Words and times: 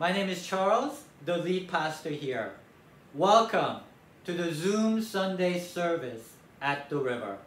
My 0.00 0.12
name 0.12 0.28
is 0.28 0.46
Charles, 0.46 1.02
the 1.24 1.38
lead 1.38 1.66
pastor 1.66 2.10
here. 2.10 2.52
Welcome 3.14 3.78
to 4.26 4.32
the 4.32 4.54
Zoom 4.54 5.02
Sunday 5.02 5.58
service 5.58 6.34
at 6.62 6.88
the 6.88 6.98
river. 6.98 7.38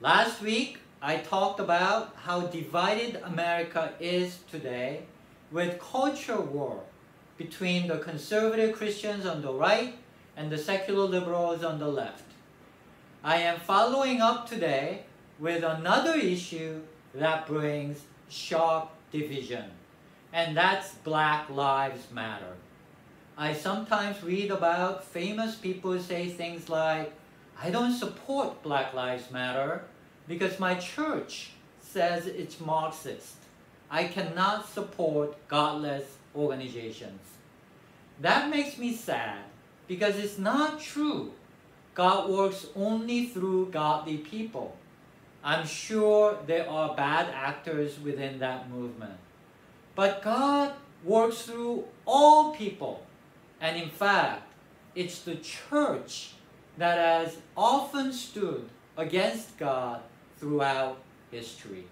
Last 0.00 0.40
week, 0.40 0.78
I 1.02 1.18
talked 1.18 1.60
about 1.60 2.16
how 2.24 2.46
divided 2.46 3.20
America 3.22 3.92
is 4.00 4.38
today 4.50 5.02
with 5.50 5.78
culture 5.78 6.40
war 6.40 6.84
between 7.36 7.86
the 7.86 7.98
conservative 7.98 8.74
Christians 8.74 9.26
on 9.26 9.42
the 9.42 9.52
right 9.52 9.96
and 10.38 10.50
the 10.50 10.56
secular 10.56 11.04
liberals 11.04 11.62
on 11.62 11.78
the 11.78 11.88
left. 11.88 12.24
I 13.22 13.36
am 13.36 13.60
following 13.60 14.22
up 14.22 14.48
today 14.48 15.02
with 15.38 15.64
another 15.64 16.14
issue 16.14 16.80
that 17.12 17.46
brings 17.46 18.00
sharp 18.30 18.88
division, 19.12 19.64
and 20.32 20.56
that's 20.56 20.94
Black 20.94 21.50
Lives 21.50 22.10
Matter. 22.10 22.54
I 23.36 23.52
sometimes 23.52 24.22
read 24.22 24.50
about 24.50 25.04
famous 25.04 25.56
people 25.56 25.98
say 25.98 26.28
things 26.28 26.68
like, 26.68 27.12
I 27.60 27.70
don't 27.70 27.92
support 27.92 28.62
Black 28.62 28.94
Lives 28.94 29.30
Matter 29.30 29.84
because 30.26 30.58
my 30.58 30.74
church 30.74 31.50
says 31.80 32.26
it's 32.26 32.60
Marxist. 32.60 33.36
I 33.90 34.04
cannot 34.04 34.68
support 34.68 35.36
godless 35.48 36.16
organizations. 36.34 37.20
That 38.20 38.48
makes 38.48 38.78
me 38.78 38.94
sad 38.94 39.38
because 39.86 40.16
it's 40.16 40.38
not 40.38 40.80
true. 40.80 41.32
God 41.94 42.30
works 42.30 42.66
only 42.74 43.26
through 43.26 43.70
godly 43.70 44.18
people. 44.18 44.76
I'm 45.44 45.66
sure 45.66 46.38
there 46.46 46.68
are 46.68 46.94
bad 46.94 47.28
actors 47.34 47.98
within 48.00 48.38
that 48.38 48.70
movement. 48.70 49.18
But 49.94 50.22
God 50.22 50.72
works 51.04 51.42
through 51.42 51.84
all 52.06 52.54
people. 52.54 53.04
And 53.60 53.80
in 53.80 53.88
fact, 53.88 54.42
it's 54.94 55.20
the 55.20 55.36
church 55.36 56.32
that 56.78 56.98
has 56.98 57.36
often 57.56 58.12
stood 58.12 58.68
against 58.96 59.56
God 59.58 60.00
throughout 60.38 60.98
history. 61.30 61.84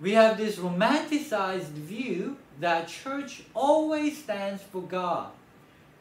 We 0.00 0.12
have 0.12 0.38
this 0.38 0.56
romanticized 0.56 1.72
view 1.72 2.38
that 2.60 2.88
church 2.88 3.42
always 3.54 4.22
stands 4.22 4.62
for 4.62 4.82
God 4.82 5.30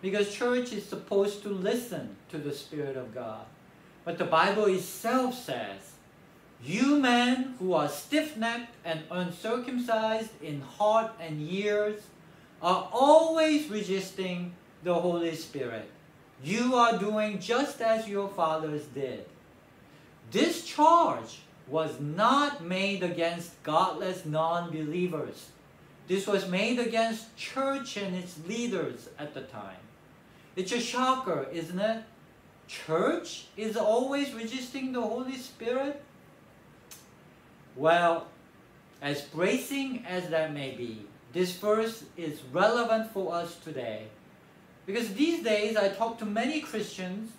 because 0.01 0.33
church 0.33 0.71
is 0.71 0.85
supposed 0.85 1.43
to 1.43 1.49
listen 1.49 2.15
to 2.29 2.37
the 2.37 2.53
Spirit 2.53 2.95
of 2.95 3.13
God. 3.13 3.45
But 4.05 4.17
the 4.17 4.25
Bible 4.25 4.65
itself 4.65 5.35
says, 5.35 5.93
You 6.63 6.99
men 6.99 7.55
who 7.59 7.73
are 7.73 7.87
stiff 7.87 8.35
necked 8.35 8.75
and 8.83 9.01
uncircumcised 9.09 10.31
in 10.41 10.61
heart 10.61 11.11
and 11.19 11.41
ears 11.41 12.01
are 12.61 12.89
always 12.91 13.69
resisting 13.69 14.53
the 14.83 14.93
Holy 14.93 15.35
Spirit. 15.35 15.89
You 16.43 16.75
are 16.75 16.97
doing 16.97 17.39
just 17.39 17.81
as 17.81 18.07
your 18.07 18.27
fathers 18.29 18.83
did. 18.93 19.25
This 20.31 20.65
charge 20.65 21.39
was 21.67 21.99
not 21.99 22.63
made 22.63 23.03
against 23.03 23.61
godless 23.63 24.25
non 24.25 24.71
believers. 24.71 25.49
This 26.07 26.27
was 26.27 26.49
made 26.49 26.79
against 26.79 27.35
church 27.37 27.95
and 27.97 28.15
its 28.15 28.35
leaders 28.47 29.09
at 29.17 29.33
the 29.33 29.41
time. 29.41 29.77
It's 30.55 30.71
a 30.71 30.79
shocker, 30.79 31.47
isn't 31.53 31.79
it? 31.79 32.03
Church 32.67 33.45
is 33.55 33.77
always 33.77 34.33
resisting 34.33 34.91
the 34.91 35.01
Holy 35.01 35.37
Spirit? 35.37 36.01
Well, 37.79 38.27
as 39.01 39.21
bracing 39.21 40.03
as 40.05 40.27
that 40.31 40.53
may 40.53 40.71
be, 40.71 41.05
this 41.31 41.53
verse 41.53 42.03
is 42.17 42.41
relevant 42.51 43.09
for 43.13 43.33
us 43.33 43.55
today. 43.55 44.07
Because 44.85 45.13
these 45.13 45.41
days 45.45 45.77
I 45.77 45.87
talk 45.87 46.17
to 46.17 46.25
many 46.25 46.59
Christians 46.59 47.31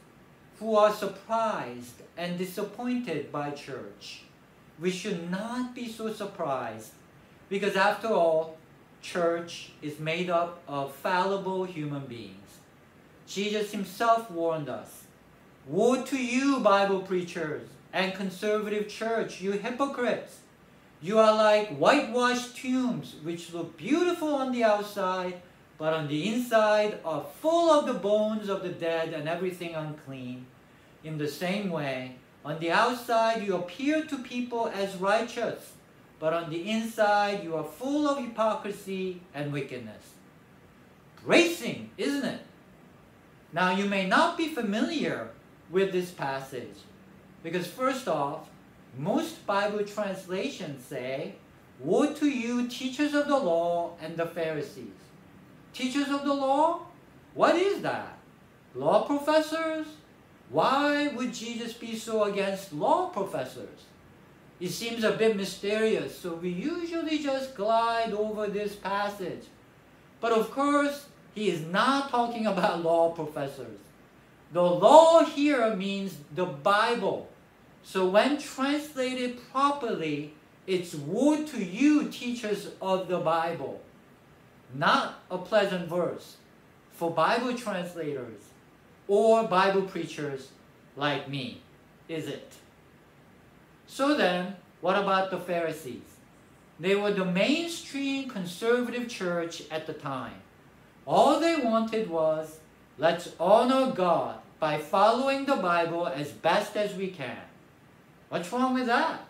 who 0.58 0.76
are 0.76 0.94
surprised 0.94 2.00
and 2.16 2.38
disappointed 2.38 3.30
by 3.30 3.50
church. 3.50 4.22
We 4.80 4.90
should 4.90 5.30
not 5.30 5.74
be 5.74 5.92
so 5.92 6.10
surprised 6.10 6.92
because 7.50 7.76
after 7.76 8.08
all, 8.08 8.56
church 9.02 9.72
is 9.82 10.00
made 10.00 10.30
up 10.30 10.62
of 10.66 10.94
fallible 10.94 11.64
human 11.64 12.06
beings. 12.06 12.60
Jesus 13.26 13.72
himself 13.72 14.30
warned 14.30 14.70
us, 14.70 15.04
Woe 15.66 16.02
to 16.02 16.16
you, 16.16 16.60
Bible 16.60 17.02
preachers 17.02 17.68
and 17.92 18.14
conservative 18.14 18.88
church, 18.88 19.40
you 19.40 19.52
hypocrites! 19.52 20.38
You 21.02 21.18
are 21.18 21.34
like 21.34 21.76
whitewashed 21.76 22.56
tombs 22.56 23.16
which 23.22 23.52
look 23.54 23.76
beautiful 23.76 24.34
on 24.34 24.52
the 24.52 24.64
outside, 24.64 25.40
but 25.78 25.94
on 25.94 26.08
the 26.08 26.28
inside 26.28 26.98
are 27.04 27.24
full 27.40 27.70
of 27.70 27.86
the 27.86 27.94
bones 27.94 28.50
of 28.50 28.62
the 28.62 28.68
dead 28.68 29.14
and 29.14 29.26
everything 29.26 29.74
unclean. 29.74 30.46
In 31.02 31.16
the 31.16 31.28
same 31.28 31.70
way, 31.70 32.16
on 32.44 32.58
the 32.58 32.70
outside 32.70 33.42
you 33.42 33.54
appear 33.56 34.04
to 34.04 34.18
people 34.18 34.68
as 34.68 34.96
righteous, 34.96 35.72
but 36.18 36.34
on 36.34 36.50
the 36.50 36.70
inside 36.70 37.42
you 37.42 37.56
are 37.56 37.64
full 37.64 38.06
of 38.06 38.22
hypocrisy 38.22 39.22
and 39.34 39.52
wickedness. 39.52 40.02
Bracing, 41.24 41.90
isn't 41.96 42.24
it? 42.26 42.42
Now 43.52 43.74
you 43.74 43.86
may 43.86 44.06
not 44.06 44.36
be 44.36 44.48
familiar 44.48 45.30
with 45.70 45.92
this 45.92 46.10
passage, 46.10 46.76
because 47.42 47.66
first 47.66 48.08
off, 48.08 48.48
most 48.98 49.46
Bible 49.46 49.84
translations 49.84 50.84
say, 50.84 51.34
Woe 51.78 52.12
to 52.12 52.28
you, 52.28 52.68
teachers 52.68 53.14
of 53.14 53.26
the 53.26 53.38
law 53.38 53.92
and 54.02 54.16
the 54.16 54.26
Pharisees. 54.26 55.00
Teachers 55.72 56.08
of 56.08 56.24
the 56.24 56.34
law? 56.34 56.80
What 57.34 57.56
is 57.56 57.80
that? 57.82 58.18
Law 58.74 59.04
professors? 59.04 59.86
Why 60.50 61.08
would 61.08 61.32
Jesus 61.32 61.72
be 61.72 61.96
so 61.96 62.24
against 62.24 62.72
law 62.72 63.08
professors? 63.08 63.86
It 64.58 64.70
seems 64.70 65.04
a 65.04 65.12
bit 65.12 65.36
mysterious, 65.36 66.18
so 66.18 66.34
we 66.34 66.50
usually 66.50 67.18
just 67.18 67.54
glide 67.54 68.12
over 68.12 68.46
this 68.46 68.74
passage. 68.74 69.44
But 70.20 70.32
of 70.32 70.50
course, 70.50 71.06
he 71.34 71.48
is 71.48 71.62
not 71.62 72.10
talking 72.10 72.46
about 72.46 72.82
law 72.84 73.10
professors. 73.10 73.78
The 74.52 74.62
law 74.62 75.24
here 75.24 75.74
means 75.76 76.16
the 76.34 76.44
Bible. 76.44 77.29
So 77.82 78.06
when 78.06 78.38
translated 78.38 79.40
properly, 79.50 80.34
it's 80.66 80.94
woe 80.94 81.44
to 81.44 81.64
you, 81.64 82.08
teachers 82.08 82.68
of 82.80 83.08
the 83.08 83.18
Bible. 83.18 83.80
Not 84.74 85.20
a 85.30 85.38
pleasant 85.38 85.88
verse 85.88 86.36
for 86.92 87.10
Bible 87.10 87.54
translators 87.56 88.42
or 89.08 89.44
Bible 89.44 89.82
preachers 89.82 90.50
like 90.96 91.28
me, 91.28 91.62
is 92.08 92.28
it? 92.28 92.52
So 93.86 94.16
then, 94.16 94.54
what 94.80 94.96
about 94.96 95.30
the 95.30 95.38
Pharisees? 95.38 96.02
They 96.78 96.94
were 96.94 97.12
the 97.12 97.24
mainstream 97.24 98.28
conservative 98.28 99.08
church 99.08 99.62
at 99.70 99.86
the 99.86 99.92
time. 99.92 100.40
All 101.06 101.40
they 101.40 101.56
wanted 101.56 102.08
was, 102.08 102.60
let's 102.98 103.30
honor 103.40 103.92
God 103.92 104.38
by 104.60 104.78
following 104.78 105.46
the 105.46 105.56
Bible 105.56 106.06
as 106.06 106.30
best 106.30 106.76
as 106.76 106.94
we 106.94 107.08
can. 107.08 107.49
What's 108.30 108.52
wrong 108.52 108.74
with 108.74 108.86
that? 108.86 109.26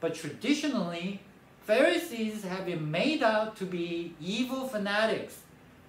But 0.00 0.14
traditionally, 0.14 1.20
Pharisees 1.60 2.44
have 2.44 2.64
been 2.64 2.90
made 2.90 3.22
out 3.22 3.56
to 3.58 3.66
be 3.66 4.14
evil 4.18 4.66
fanatics, 4.66 5.40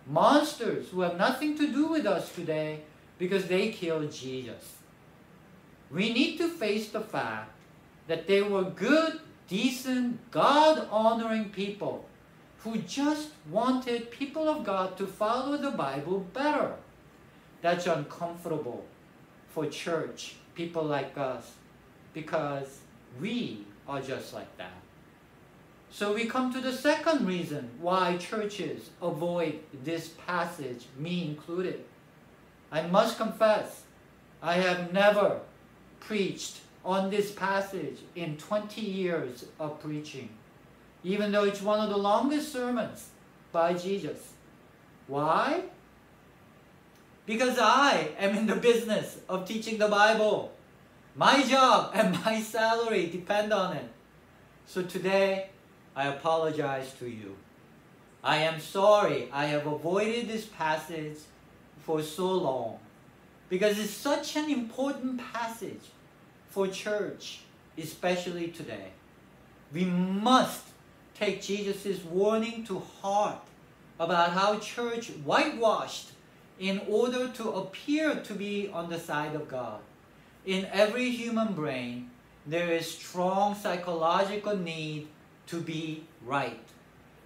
monsters 0.05 0.89
who 0.89 1.01
have 1.01 1.17
nothing 1.17 1.57
to 1.57 1.71
do 1.71 1.87
with 1.87 2.05
us 2.05 2.35
today 2.35 2.81
because 3.17 3.47
they 3.47 3.69
killed 3.69 4.11
Jesus. 4.11 4.75
We 5.89 6.11
need 6.11 6.37
to 6.39 6.49
face 6.49 6.89
the 6.89 6.99
fact 6.99 7.53
that 8.07 8.27
they 8.27 8.41
were 8.41 8.63
good, 8.63 9.21
decent, 9.47 10.29
God-honoring 10.29 11.51
people 11.51 12.03
who 12.59 12.79
just 12.79 13.29
wanted 13.49 14.11
people 14.11 14.49
of 14.49 14.65
God 14.65 14.97
to 14.97 15.07
follow 15.07 15.55
the 15.55 15.71
Bible 15.71 16.27
better. 16.33 16.73
That's 17.61 17.87
uncomfortable 17.87 18.83
for 19.47 19.65
church, 19.67 20.35
people 20.55 20.83
like 20.83 21.17
us, 21.17 21.53
because 22.17 22.79
we 23.21 23.59
are 23.87 24.01
just 24.01 24.33
like 24.33 24.57
that. 24.57 24.73
So 25.91 26.15
we 26.15 26.25
come 26.25 26.51
to 26.51 26.59
the 26.59 26.73
second 26.73 27.27
reason 27.27 27.69
why 27.79 28.17
churches 28.17 28.89
avoid 29.03 29.59
this 29.83 30.09
passage, 30.25 30.85
me 30.97 31.25
included. 31.25 31.83
I 32.71 32.81
must 32.87 33.17
confess, 33.17 33.83
I 34.41 34.55
have 34.55 34.91
never 34.91 35.41
preached 35.99 36.61
on 36.83 37.11
this 37.11 37.31
passage 37.31 37.99
in 38.15 38.35
20 38.37 38.81
years 38.81 39.45
of 39.59 39.79
preaching, 39.79 40.29
even 41.03 41.31
though 41.31 41.43
it's 41.43 41.61
one 41.61 41.79
of 41.79 41.91
the 41.91 41.97
longest 41.97 42.51
sermons 42.51 43.09
by 43.51 43.75
Jesus. 43.75 44.33
Why? 45.05 45.61
Because 47.27 47.59
I 47.59 48.09
am 48.17 48.35
in 48.35 48.47
the 48.47 48.55
business 48.55 49.19
of 49.29 49.47
teaching 49.47 49.77
the 49.77 49.87
Bible. 49.87 50.56
My 51.19 51.41
job 51.41 51.93
and 51.95 52.13
my 52.23 52.39
salary 52.41 53.07
depend 53.07 53.51
on 53.51 53.75
it. 53.75 53.89
So 54.67 54.83
today, 54.83 55.49
I 55.95 56.09
apologize 56.09 56.93
to 56.99 57.09
you. 57.09 57.35
I 58.23 58.37
am 58.37 58.59
sorry 58.59 59.27
I 59.33 59.47
have 59.47 59.65
avoided 59.65 60.27
this 60.27 60.45
passage 60.45 61.17
for 61.79 62.03
so 62.03 62.31
long 62.33 62.77
because 63.49 63.79
it's 63.79 63.89
such 63.89 64.35
an 64.35 64.51
important 64.51 65.19
passage 65.33 65.89
for 66.49 66.67
church, 66.67 67.39
especially 67.79 68.49
today. 68.49 68.91
We 69.73 69.85
must 69.85 70.65
take 71.15 71.41
Jesus' 71.41 72.03
warning 72.03 72.63
to 72.65 72.77
heart 73.01 73.41
about 73.99 74.33
how 74.33 74.59
church 74.59 75.07
whitewashed 75.25 76.11
in 76.59 76.79
order 76.87 77.27
to 77.29 77.49
appear 77.53 78.17
to 78.17 78.33
be 78.35 78.69
on 78.71 78.91
the 78.91 78.99
side 78.99 79.33
of 79.33 79.47
God. 79.47 79.79
In 80.47 80.65
every 80.71 81.09
human 81.09 81.51
brain, 81.55 82.09
there 82.45 82.71
is 82.71 82.89
strong 82.89 83.53
psychological 83.53 84.55
need 84.55 85.09
to 85.47 85.59
be 85.59 86.05
right. 86.25 86.63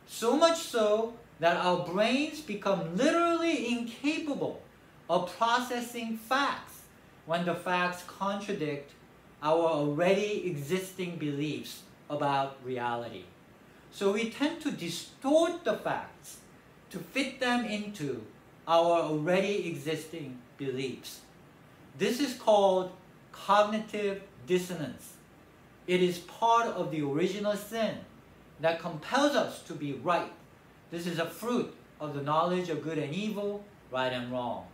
So 0.08 0.36
much 0.36 0.58
so 0.58 1.14
that 1.40 1.56
our 1.56 1.86
brains 1.86 2.42
become 2.42 2.98
literally 2.98 3.78
incapable 3.78 4.64
of 5.08 5.32
processing 5.38 6.18
facts 6.18 6.82
when 7.28 7.46
the 7.46 7.54
facts 7.54 8.04
contradict 8.08 8.90
our 9.44 9.70
already 9.70 10.48
existing 10.48 11.18
beliefs 11.18 11.84
about 12.10 12.58
reality. 12.64 13.26
So 13.92 14.14
we 14.14 14.32
tend 14.32 14.62
to 14.62 14.72
distort 14.72 15.64
the 15.64 15.78
facts 15.78 16.38
to 16.90 16.98
fit 16.98 17.40
them 17.40 17.66
into 17.66 18.24
our 18.68 19.02
already 19.02 19.70
existing 19.70 20.40
beliefs. 20.58 21.20
This 22.00 22.20
is 22.20 22.34
called 22.34 22.92
cognitive 23.32 24.22
dissonance. 24.48 25.14
It 25.88 26.02
is 26.02 26.20
part 26.20 26.68
of 26.68 26.92
the 26.92 27.02
original 27.02 27.56
sin 27.56 27.98
that 28.60 28.80
compels 28.80 29.36
us 29.36 29.62
to 29.64 29.74
be 29.74 29.94
right. 29.94 30.32
This 30.92 31.08
is 31.08 31.20
a 31.20 31.26
fruit 31.26 31.74
of 32.00 32.14
the 32.14 32.22
knowledge 32.22 32.70
of 32.70 32.84
good 32.84 32.98
and 32.98 33.14
evil, 33.14 33.64
right 33.92 34.12
and 34.12 34.32
wrong. 34.32 34.68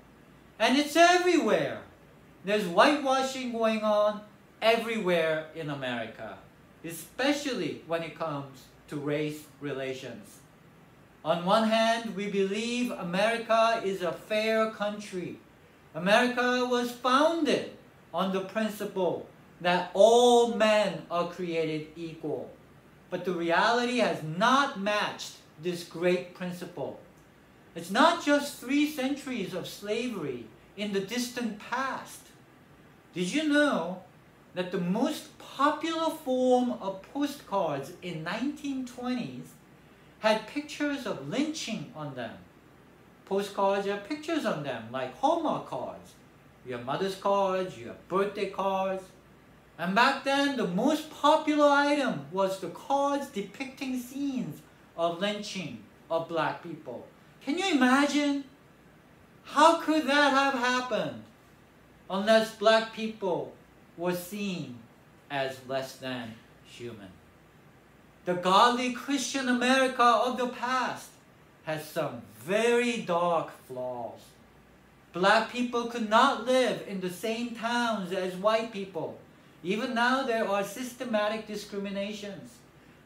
And 0.60 0.78
it's 0.78 0.96
everywhere. 0.96 1.82
There's 2.44 2.66
whitewashing 2.66 3.52
going 3.52 3.84
on 3.84 4.22
everywhere 4.62 5.48
in 5.56 5.70
America, 5.70 6.38
especially 6.84 7.84
when 7.88 8.04
it 8.04 8.18
comes 8.18 8.64
to 8.88 8.96
race 8.96 9.44
relations. 9.62 10.40
On 11.24 11.46
one 11.46 11.68
hand, 11.68 12.16
we 12.16 12.30
believe 12.30 12.92
America 12.92 13.82
is 13.84 14.02
a 14.02 14.14
fair 14.14 14.72
country. 14.72 15.40
America 15.94 16.66
was 16.70 16.92
founded 16.92 17.77
on 18.18 18.34
the 18.34 18.42
principle 18.42 19.28
that 19.62 19.92
all 19.94 20.56
men 20.56 21.04
are 21.12 21.30
created 21.30 21.86
equal. 21.96 22.50
But 23.12 23.26
the 23.26 23.32
reality 23.32 24.00
has 24.00 24.24
not 24.24 24.80
matched 24.80 25.34
this 25.62 25.84
great 25.84 26.34
principle. 26.34 27.00
It's 27.76 27.92
not 27.92 28.26
just 28.26 28.60
three 28.60 28.90
centuries 28.90 29.54
of 29.54 29.68
slavery 29.68 30.46
in 30.76 30.94
the 30.94 31.00
distant 31.00 31.60
past. 31.60 32.22
Did 33.14 33.32
you 33.32 33.48
know 33.50 34.02
that 34.56 34.72
the 34.72 34.82
most 34.82 35.38
popular 35.38 36.10
form 36.10 36.72
of 36.82 37.04
postcards 37.14 37.92
in 38.02 38.26
1920s 38.26 39.50
had 40.20 40.48
pictures 40.48 41.06
of 41.06 41.30
lynching 41.30 41.92
on 41.96 42.16
them? 42.16 42.36
Postcards 43.26 43.86
have 43.86 44.10
pictures 44.10 44.44
on 44.44 44.64
them, 44.64 44.86
like 44.92 45.16
Hallmark 45.18 45.68
cards. 45.68 46.14
Your 46.68 46.80
mother's 46.80 47.16
cards, 47.16 47.78
your 47.78 47.96
birthday 48.10 48.50
cards, 48.50 49.04
and 49.80 49.94
back 49.94 50.24
then, 50.24 50.58
the 50.58 50.68
most 50.68 51.12
popular 51.12 51.70
item 51.70 52.26
was 52.32 52.60
the 52.60 52.70
cards 52.70 53.28
depicting 53.28 54.00
scenes 54.00 54.60
of 54.98 55.20
lynching 55.20 55.84
of 56.10 56.28
black 56.28 56.64
people. 56.64 57.06
Can 57.44 57.58
you 57.58 57.72
imagine? 57.72 58.44
How 59.44 59.80
could 59.80 60.08
that 60.08 60.32
have 60.32 60.56
happened 60.56 61.24
unless 62.10 62.56
black 62.56 62.94
people 62.94 63.54
were 63.96 64.16
seen 64.16 64.80
as 65.30 65.58
less 65.68 65.96
than 65.98 66.34
human? 66.66 67.12
The 68.26 68.34
godly 68.34 68.92
Christian 68.92 69.48
America 69.48 70.04
of 70.04 70.38
the 70.38 70.48
past 70.48 71.12
has 71.64 71.88
some 71.88 72.24
very 72.40 73.02
dark 73.02 73.52
flaws. 73.68 74.20
Black 75.14 75.52
people 75.52 75.86
could 75.86 76.10
not 76.10 76.46
live 76.46 76.84
in 76.88 77.02
the 77.02 77.10
same 77.10 77.56
towns 77.56 78.12
as 78.12 78.36
white 78.36 78.72
people 78.72 79.20
even 79.64 79.94
now 79.94 80.24
there 80.24 80.48
are 80.48 80.64
systematic 80.64 81.48
discriminations. 81.48 82.54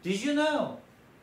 Did 0.04 0.22
you 0.22 0.34
know 0.34 0.80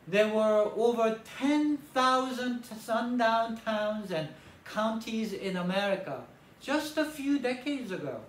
there 0.07 0.27
were 0.27 0.71
over 0.75 1.19
10,000 1.37 2.63
sundown 2.63 3.57
towns 3.57 4.11
and 4.11 4.29
counties 4.65 5.33
in 5.33 5.55
America 5.57 6.23
just 6.59 6.97
a 6.97 7.05
few 7.05 7.39
decades 7.39 7.91
ago? 7.91 8.21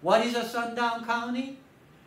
What 0.00 0.24
is 0.24 0.36
a 0.36 0.48
sundown 0.48 1.04
county? 1.04 1.58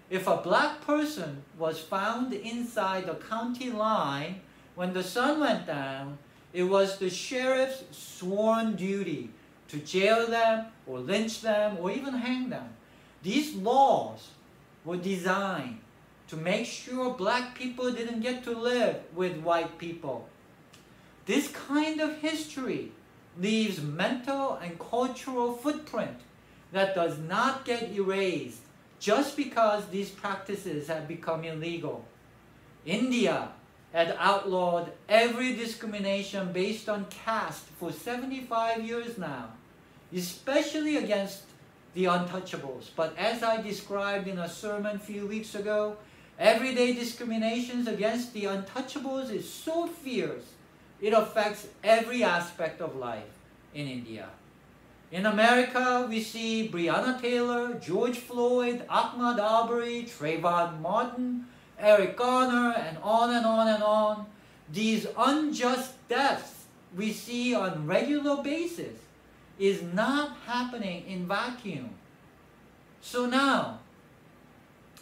If 0.10 0.28
a 0.28 0.38
black 0.38 0.82
person 0.82 1.44
was 1.58 1.80
found 1.80 2.34
inside 2.34 3.06
the 3.06 3.16
county 3.16 3.70
line 3.70 4.42
when 4.76 4.94
the 4.94 5.04
sun 5.04 5.40
went 5.40 5.68
down, 5.68 6.18
it 6.54 6.64
was 6.64 6.98
the 6.98 7.10
sheriff's 7.10 7.84
sworn 7.92 8.76
duty 8.76 9.30
to 9.72 9.78
jail 9.80 10.28
them 10.28 10.66
or 10.86 11.00
lynch 11.00 11.42
them 11.42 11.78
or 11.80 11.92
even 11.92 12.14
hang 12.14 12.50
them. 12.50 12.70
These 13.24 13.56
laws 13.56 14.30
were 14.84 14.98
designed 14.98 15.80
to 16.28 16.36
make 16.36 16.66
sure 16.66 17.14
black 17.14 17.56
people 17.56 17.92
didn't 17.92 18.20
get 18.20 18.44
to 18.44 18.52
live 18.52 18.98
with 19.16 19.38
white 19.38 19.78
people. 19.78 20.28
This 21.26 21.48
kind 21.48 22.02
of 22.02 22.18
history 22.18 22.92
leaves 23.40 23.82
mental 23.82 24.56
and 24.62 24.78
cultural 24.78 25.54
footprint 25.54 26.18
that 26.74 26.94
does 26.94 27.18
not 27.18 27.64
get 27.64 27.92
erased 27.92 28.62
just 29.00 29.38
because 29.38 29.88
these 29.88 30.10
practices 30.10 30.88
have 30.88 31.08
become 31.08 31.44
illegal. 31.46 32.06
India 32.86 33.50
had 33.94 34.16
outlawed 34.20 34.92
every 35.08 35.54
discrimination 35.56 36.52
based 36.52 36.88
on 36.90 37.06
caste 37.06 37.66
for 37.80 37.92
75 37.92 38.86
years 38.86 39.18
now, 39.18 39.50
especially 40.16 40.98
against 40.98 41.44
the 41.94 42.06
untouchables. 42.06 42.90
But 42.96 43.18
as 43.18 43.44
I 43.44 43.62
described 43.62 44.28
in 44.28 44.40
a 44.40 44.50
sermon 44.50 44.96
a 44.96 45.00
few 45.00 45.28
weeks 45.28 45.56
ago, 45.56 45.98
everyday 46.40 46.94
discriminations 46.94 47.88
against 47.88 48.34
the 48.34 48.46
untouchables 48.46 49.32
is 49.32 49.52
so 49.52 49.88
fierce, 49.88 50.46
it 51.02 51.14
affects 51.14 51.68
every 51.84 52.24
aspect 52.24 52.82
of 52.82 52.96
life 52.96 53.38
in 53.74 53.88
India. 53.88 54.28
In 55.12 55.26
America, 55.26 56.06
we 56.08 56.22
see 56.22 56.70
Breonna 56.72 57.20
Taylor, 57.20 57.74
George 57.74 58.18
Floyd, 58.18 58.88
Ahmaud 58.88 59.40
Arbery, 59.40 60.04
Trayvon 60.04 60.80
Martin, 60.80 61.48
Eric 61.78 62.16
Garner, 62.16 62.74
and 62.78 62.98
on 63.04 63.34
and 63.36 63.46
on 63.46 63.68
and 63.68 63.84
on. 63.84 64.26
These 64.72 65.08
unjust 65.18 66.08
deaths 66.08 66.64
we 66.96 67.12
see 67.12 67.54
on 67.54 67.86
regular 67.88 68.42
basis 68.42 68.98
is 69.62 69.84
not 69.84 70.36
happening 70.48 71.06
in 71.08 71.28
vacuum. 71.28 71.92
So 73.00 73.28
now, 73.28 73.80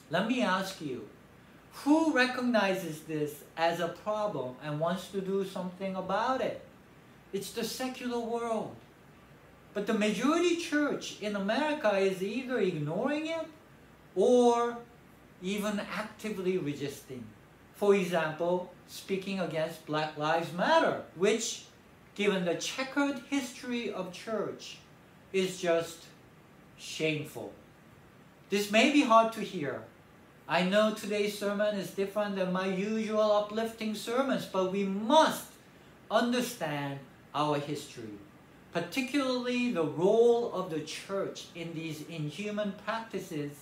let 0.10 0.28
me 0.28 0.42
ask 0.42 0.82
you, 0.82 1.08
who 1.86 2.14
recognizes 2.14 3.00
this 3.02 3.36
as 3.56 3.80
a 3.80 3.88
problem 3.88 4.56
and 4.62 4.78
wants 4.78 5.08
to 5.12 5.22
do 5.22 5.46
something 5.46 5.96
about 5.96 6.42
it? 6.42 6.62
It's 7.32 7.52
the 7.52 7.64
secular 7.64 8.20
world. 8.20 8.76
But 9.74 9.88
the 9.88 9.94
majority 9.94 10.58
church 10.58 11.22
in 11.22 11.38
America 11.38 11.98
is 11.98 12.22
either 12.22 12.60
ignoring 12.60 13.28
it 13.28 13.48
or 14.14 14.78
even 15.42 15.80
actively 15.80 16.58
resisting. 16.58 17.24
For 17.76 17.96
example, 17.96 18.74
speaking 18.90 19.40
against 19.40 19.86
Black 19.86 20.18
Lives 20.18 20.52
Matter, 20.52 21.04
which 21.16 21.64
given 22.20 22.44
the 22.44 22.56
checkered 22.56 23.18
history 23.30 23.94
of 23.94 24.12
church, 24.12 24.80
is 25.32 25.58
just 25.62 26.00
shameful. 26.78 27.54
This 28.50 28.70
may 28.70 28.92
be 28.92 29.04
hard 29.04 29.32
to 29.34 29.40
hear. 29.40 29.84
I 30.46 30.64
know 30.64 30.94
today's 30.94 31.40
sermon 31.40 31.78
is 31.78 31.92
different 31.92 32.36
than 32.36 32.52
my 32.52 32.66
usual 32.66 33.32
uplifting 33.32 33.96
sermons, 33.96 34.46
but 34.46 34.70
we 34.74 34.84
must 34.84 35.46
understand 36.12 37.00
our 37.34 37.58
history, 37.58 38.18
particularly 38.74 39.72
the 39.72 39.86
role 39.86 40.52
of 40.52 40.70
the 40.70 40.82
church 40.82 41.46
in 41.56 41.74
these 41.74 42.04
inhuman 42.10 42.74
practices, 42.86 43.54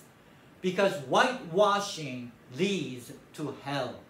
because 0.62 0.94
whitewashing 1.06 2.32
leads 2.56 3.12
to 3.34 3.54
hell. 3.62 4.00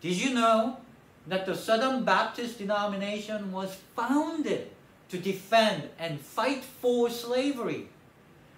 Did 0.00 0.16
you 0.16 0.32
know 0.32 0.78
that 1.26 1.46
the 1.46 1.54
Southern 1.54 2.04
Baptist 2.04 2.58
denomination 2.58 3.52
was 3.52 3.76
founded 3.94 4.70
to 5.10 5.18
defend 5.18 5.90
and 5.98 6.20
fight 6.20 6.64
for 6.64 7.10
slavery. 7.10 7.88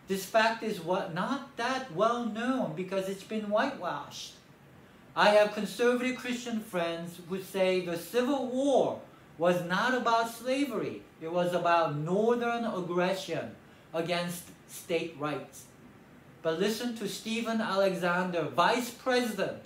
This 0.08 0.24
fact 0.24 0.62
is 0.62 0.80
what, 0.80 1.14
not 1.14 1.56
that 1.56 1.92
well 1.94 2.26
known 2.26 2.74
because 2.76 3.08
it's 3.08 3.24
been 3.24 3.48
whitewashed. 3.50 4.34
I 5.14 5.30
have 5.30 5.54
conservative 5.54 6.16
Christian 6.16 6.60
friends 6.60 7.20
who 7.28 7.42
say 7.42 7.84
the 7.84 7.98
Civil 7.98 8.46
War 8.46 9.00
was 9.38 9.64
not 9.64 9.94
about 9.94 10.30
slavery. 10.30 11.02
It 11.20 11.32
was 11.32 11.54
about 11.54 11.96
northern 11.96 12.64
aggression 12.64 13.54
against 13.92 14.44
state 14.68 15.16
rights. 15.18 15.64
But 16.42 16.58
listen 16.58 16.96
to 16.96 17.08
Stephen 17.08 17.60
Alexander, 17.60 18.42
vice 18.42 18.90
president 18.90 19.62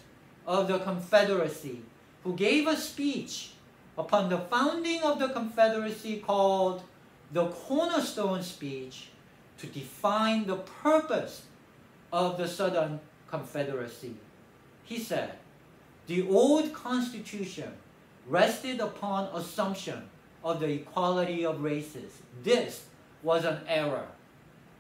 of 0.47 0.69
the 0.69 0.79
Confederacy, 0.79 1.81
who 2.27 2.35
gave 2.35 2.67
a 2.67 2.77
speech 2.77 3.51
upon 3.97 4.29
the 4.29 4.39
founding 4.39 5.01
of 5.03 5.21
the 5.21 5.29
Confederacy 5.29 6.17
called 6.17 6.83
the 7.31 7.47
Cornerstone 7.47 8.43
Speech 8.43 9.11
to 9.59 9.69
define 9.69 10.45
the 10.45 10.57
purpose 10.57 11.43
of 12.13 12.37
the 12.37 12.49
Southern 12.49 12.99
Confederacy. 13.29 14.17
He 14.83 14.99
said, 14.99 15.39
the 16.09 16.27
old 16.27 16.73
Constitution 16.73 17.73
rested 18.27 18.81
upon 18.81 19.33
assumption 19.33 20.03
of 20.43 20.59
the 20.59 20.69
equality 20.69 21.47
of 21.47 21.63
races. 21.63 22.11
This 22.43 22.87
was 23.23 23.45
an 23.45 23.59
error. 23.69 24.09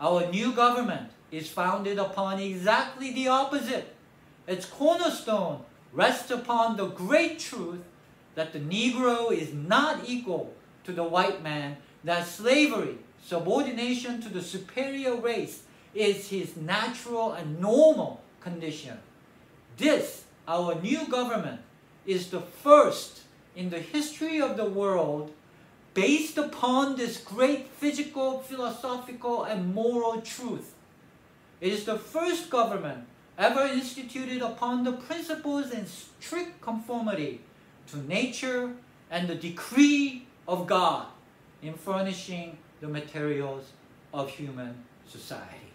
Our 0.00 0.28
new 0.32 0.50
government 0.52 1.10
is 1.30 1.48
founded 1.48 1.98
upon 2.00 2.40
exactly 2.40 3.12
the 3.12 3.28
opposite. 3.28 3.94
Its 4.48 4.66
cornerstone 4.66 5.64
rests 5.96 6.30
upon 6.30 6.76
the 6.76 6.86
great 6.86 7.38
truth 7.38 7.80
that 8.34 8.52
the 8.52 8.60
Negro 8.60 9.32
is 9.32 9.54
not 9.54 10.06
equal 10.06 10.52
to 10.84 10.92
the 10.92 11.02
white 11.02 11.42
man, 11.42 11.78
that 12.04 12.26
slavery, 12.26 12.98
subordination 13.24 14.20
to 14.20 14.28
the 14.28 14.42
superior 14.42 15.16
race, 15.16 15.62
is 15.94 16.28
his 16.28 16.54
natural 16.54 17.32
and 17.32 17.58
normal 17.58 18.20
condition. 18.40 18.98
This, 19.78 20.24
our 20.46 20.74
new 20.80 21.06
government, 21.08 21.62
is 22.04 22.28
the 22.30 22.42
first 22.42 23.22
in 23.56 23.70
the 23.70 23.80
history 23.80 24.40
of 24.40 24.58
the 24.58 24.66
world 24.66 25.32
based 25.94 26.36
upon 26.36 26.96
this 26.96 27.16
great 27.16 27.68
physical, 27.68 28.40
philosophical, 28.40 29.44
and 29.44 29.74
moral 29.74 30.20
truth. 30.20 30.74
It 31.58 31.72
is 31.72 31.84
the 31.84 31.98
first 31.98 32.50
government 32.50 33.06
ever 33.38 33.66
instituted 33.66 34.42
upon 34.42 34.84
the 34.84 34.92
principles 34.92 35.70
in 35.70 35.86
strict 35.86 36.60
conformity 36.60 37.40
to 37.88 37.98
nature 37.98 38.72
and 39.10 39.28
the 39.28 39.34
decree 39.34 40.26
of 40.48 40.66
God 40.66 41.06
in 41.62 41.74
furnishing 41.74 42.58
the 42.80 42.88
materials 42.88 43.64
of 44.12 44.30
human 44.30 44.84
society. 45.06 45.72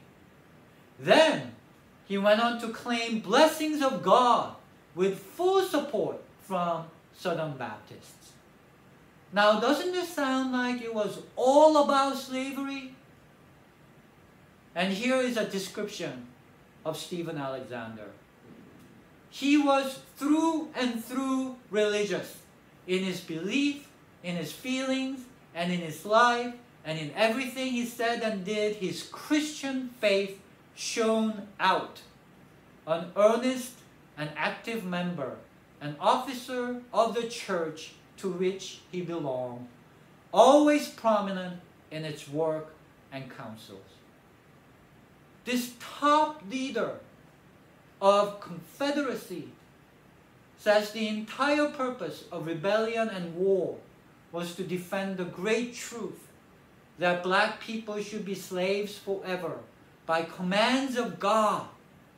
Then 0.99 1.53
he 2.05 2.17
went 2.17 2.41
on 2.41 2.59
to 2.61 2.69
claim 2.69 3.19
blessings 3.19 3.81
of 3.81 4.03
God 4.03 4.55
with 4.95 5.19
full 5.19 5.63
support 5.63 6.17
from 6.41 6.85
Southern 7.15 7.57
Baptists. 7.57 8.33
Now, 9.33 9.59
doesn't 9.59 9.93
this 9.93 10.09
sound 10.09 10.51
like 10.51 10.81
it 10.81 10.93
was 10.93 11.19
all 11.35 11.85
about 11.85 12.17
slavery? 12.17 12.93
And 14.75 14.93
here 14.93 15.17
is 15.17 15.37
a 15.37 15.45
description 15.45 16.27
of 16.85 16.97
Stephen 16.97 17.37
Alexander. 17.37 18.07
He 19.29 19.57
was 19.57 19.99
through 20.17 20.69
and 20.75 21.03
through 21.03 21.55
religious 21.69 22.37
in 22.87 23.03
his 23.03 23.21
belief, 23.21 23.87
in 24.23 24.35
his 24.35 24.51
feelings, 24.51 25.21
and 25.55 25.71
in 25.71 25.79
his 25.79 26.05
life, 26.05 26.53
and 26.83 26.99
in 26.99 27.11
everything 27.15 27.71
he 27.71 27.85
said 27.85 28.21
and 28.21 28.43
did, 28.43 28.77
his 28.77 29.03
Christian 29.03 29.89
faith 29.99 30.39
shone 30.75 31.47
out. 31.59 32.01
An 32.87 33.11
earnest 33.15 33.73
and 34.17 34.29
active 34.35 34.83
member 34.83 35.37
an 35.81 35.95
officer 35.99 36.79
of 36.93 37.15
the 37.15 37.27
church 37.27 37.93
to 38.17 38.29
which 38.29 38.81
he 38.91 39.01
belonged, 39.01 39.67
always 40.31 40.87
prominent 40.87 41.59
in 41.89 42.05
its 42.05 42.29
work 42.29 42.73
and 43.11 43.35
counsels. 43.35 43.79
This 45.45 45.73
top 45.99 46.43
leader 46.49 46.99
of 48.01 48.39
Confederacy 48.39 49.47
says 50.57 50.91
the 50.91 51.07
entire 51.07 51.69
purpose 51.69 52.25
of 52.31 52.45
rebellion 52.45 53.09
and 53.09 53.35
war 53.35 53.77
was 54.31 54.55
to 54.55 54.63
defend 54.63 55.17
the 55.17 55.25
great 55.25 55.73
truth 55.73 56.27
that 56.99 57.23
black 57.23 57.59
people 57.59 58.01
should 58.01 58.23
be 58.23 58.35
slaves 58.35 58.97
forever 58.97 59.57
by 60.05 60.21
commands 60.21 60.97
of 60.97 61.19
God 61.19 61.65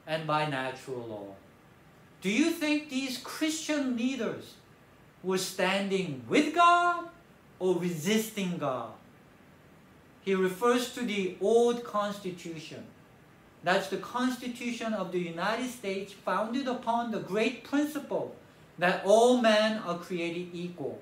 and 0.05 0.27
by 0.27 0.45
natural 0.45 1.05
law. 1.07 1.35
Do 2.21 2.29
you 2.29 2.51
think 2.51 2.89
these 2.89 3.17
Christian 3.17 3.95
leaders 3.95 4.55
were 5.23 5.37
standing 5.37 6.23
with 6.27 6.53
God 6.53 7.07
or 7.59 7.77
resisting 7.79 8.57
God? 8.57 8.91
He 10.21 10.35
refers 10.35 10.93
to 10.93 11.01
the 11.01 11.37
old 11.41 11.83
Constitution. 11.83 12.83
That's 13.63 13.87
the 13.87 13.97
Constitution 13.97 14.93
of 14.93 15.11
the 15.11 15.19
United 15.19 15.69
States 15.69 16.11
founded 16.11 16.67
upon 16.67 17.11
the 17.11 17.19
great 17.19 17.63
principle 17.63 18.35
that 18.77 19.03
all 19.05 19.41
men 19.41 19.77
are 19.79 19.97
created 19.97 20.49
equal. 20.53 20.99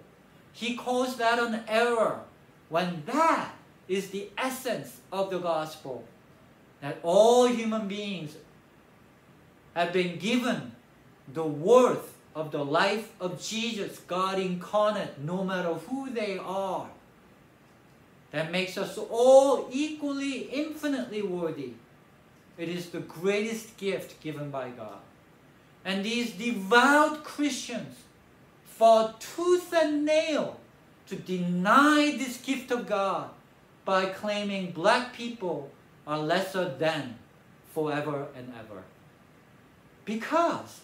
He 0.53 0.75
calls 0.75 1.17
that 1.17 1.39
an 1.39 1.63
error 1.67 2.21
when 2.69 3.03
that 3.07 3.53
is 3.87 4.09
the 4.09 4.29
essence 4.37 4.99
of 5.11 5.31
the 5.31 5.39
gospel. 5.39 6.03
That 6.81 6.99
all 7.03 7.47
human 7.47 7.87
beings 7.87 8.35
have 9.75 9.93
been 9.93 10.17
given 10.19 10.73
the 11.33 11.43
worth 11.43 12.13
of 12.35 12.51
the 12.51 12.63
life 12.63 13.11
of 13.19 13.41
Jesus, 13.41 13.99
God 13.99 14.39
incarnate, 14.39 15.19
no 15.19 15.43
matter 15.43 15.73
who 15.73 16.09
they 16.09 16.37
are. 16.37 16.89
That 18.31 18.51
makes 18.51 18.77
us 18.77 18.97
all 18.97 19.67
equally, 19.71 20.43
infinitely 20.43 21.21
worthy. 21.21 21.73
It 22.61 22.69
is 22.69 22.91
the 22.91 22.99
greatest 22.99 23.75
gift 23.77 24.21
given 24.21 24.51
by 24.51 24.69
God. 24.69 24.99
And 25.83 26.05
these 26.05 26.29
devout 26.33 27.23
Christians 27.23 27.95
fought 28.65 29.19
tooth 29.19 29.73
and 29.73 30.05
nail 30.05 30.59
to 31.07 31.15
deny 31.15 32.15
this 32.15 32.37
gift 32.37 32.69
of 32.69 32.87
God 32.87 33.31
by 33.83 34.05
claiming 34.05 34.73
black 34.73 35.11
people 35.11 35.71
are 36.05 36.19
lesser 36.19 36.75
than 36.77 37.15
forever 37.73 38.27
and 38.37 38.53
ever. 38.59 38.83
Because 40.05 40.81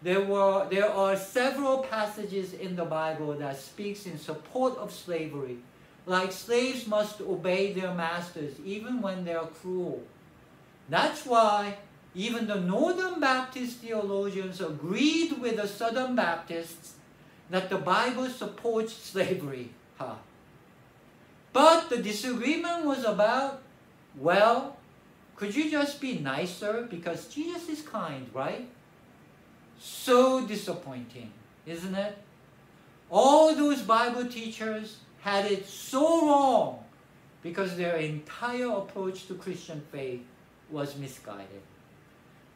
there, 0.00 0.24
were, 0.24 0.66
there 0.70 0.88
are 0.90 1.14
several 1.14 1.80
passages 1.80 2.54
in 2.54 2.74
the 2.74 2.86
Bible 2.86 3.34
that 3.34 3.58
speaks 3.58 4.06
in 4.06 4.18
support 4.18 4.78
of 4.78 4.90
slavery. 4.94 5.58
Like 6.06 6.32
slaves 6.32 6.86
must 6.86 7.20
obey 7.20 7.74
their 7.74 7.92
masters 7.92 8.54
even 8.64 9.02
when 9.02 9.26
they 9.26 9.34
are 9.34 9.48
cruel. 9.48 10.02
That's 10.88 11.26
why 11.26 11.76
even 12.14 12.46
the 12.46 12.60
Northern 12.60 13.20
Baptist 13.20 13.78
theologians 13.78 14.60
agreed 14.60 15.40
with 15.40 15.56
the 15.56 15.68
Southern 15.68 16.16
Baptists 16.16 16.94
that 17.50 17.68
the 17.70 17.78
Bible 17.78 18.28
supports 18.28 18.92
slavery. 18.92 19.70
Huh. 19.98 20.14
But 21.52 21.90
the 21.90 21.98
disagreement 21.98 22.84
was 22.84 23.04
about, 23.04 23.62
well, 24.16 24.76
could 25.36 25.54
you 25.54 25.70
just 25.70 26.00
be 26.00 26.18
nicer 26.18 26.86
because 26.90 27.28
Jesus 27.28 27.68
is 27.68 27.82
kind, 27.82 28.28
right? 28.34 28.68
So 29.78 30.46
disappointing, 30.46 31.30
isn't 31.66 31.94
it? 31.94 32.18
All 33.10 33.54
those 33.54 33.82
Bible 33.82 34.26
teachers 34.26 34.98
had 35.20 35.46
it 35.46 35.66
so 35.66 36.26
wrong 36.26 36.84
because 37.42 37.76
their 37.76 37.96
entire 37.96 38.70
approach 38.70 39.26
to 39.28 39.34
Christian 39.34 39.80
faith 39.92 40.22
was 40.70 40.96
misguided. 40.96 41.62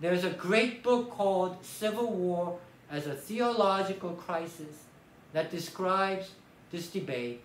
There's 0.01 0.25
a 0.25 0.31
great 0.31 0.83
book 0.83 1.11
called 1.11 1.65
Civil 1.65 2.13
War 2.13 2.59
as 2.91 3.07
a 3.07 3.15
Theological 3.15 4.11
Crisis 4.11 4.85
that 5.33 5.51
describes 5.51 6.31
this 6.71 6.89
debate 6.89 7.43